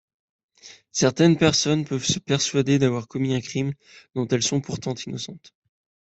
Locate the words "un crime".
3.35-3.73